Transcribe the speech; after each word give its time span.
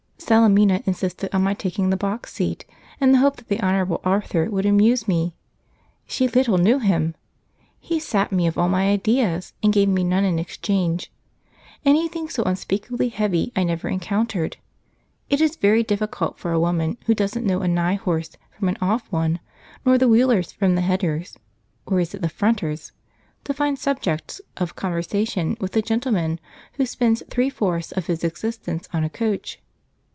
Salemina 0.31 0.81
insisted 0.85 1.33
on 1.35 1.43
my 1.43 1.53
taking 1.53 1.89
the 1.89 1.97
box 1.97 2.31
seat, 2.31 2.63
in 3.01 3.11
the 3.11 3.17
hope 3.17 3.35
that 3.35 3.49
the 3.49 3.59
Honourable 3.61 3.99
Arthur 4.05 4.49
would 4.49 4.65
amuse 4.65 5.05
me. 5.05 5.35
She 6.07 6.27
little 6.29 6.57
knew 6.57 6.79
him! 6.79 7.15
He 7.81 7.99
sapped 7.99 8.31
me 8.31 8.47
of 8.47 8.57
all 8.57 8.69
my 8.69 8.91
ideas, 8.91 9.51
and 9.61 9.73
gave 9.73 9.89
me 9.89 10.05
none 10.05 10.23
in 10.23 10.39
exchange. 10.39 11.11
Anything 11.83 12.29
so 12.29 12.43
unspeakably 12.43 13.09
heavy 13.09 13.51
I 13.57 13.63
never 13.65 13.89
encountered. 13.89 14.55
It 15.29 15.41
is 15.41 15.57
very 15.57 15.83
difficult 15.83 16.39
for 16.39 16.53
a 16.53 16.59
woman 16.59 16.97
who 17.07 17.13
doesn't 17.15 17.45
know 17.45 17.59
a 17.61 17.67
nigh 17.67 17.95
horse 17.95 18.37
from 18.57 18.69
an 18.69 18.77
off 18.79 19.11
one, 19.11 19.39
nor 19.85 19.97
the 19.97 20.07
wheelers 20.07 20.53
from 20.53 20.75
the 20.75 20.81
headers 20.81 21.37
(or 21.85 21.99
is 21.99 22.13
it 22.13 22.21
the 22.21 22.29
fronters?), 22.29 22.93
to 23.43 23.53
find 23.53 23.77
subjects 23.77 24.39
of 24.55 24.77
conversation 24.77 25.57
with 25.59 25.75
a 25.75 25.81
gentleman 25.81 26.39
who 26.73 26.85
spends 26.85 27.21
three 27.29 27.49
fourths 27.49 27.91
of 27.91 28.07
his 28.07 28.23
existence 28.23 28.87
on 28.93 29.03
a 29.03 29.09
coach. 29.09 29.59